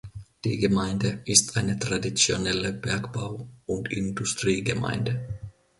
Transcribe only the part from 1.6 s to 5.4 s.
traditionelle Bergbau- und Industriegemeinde.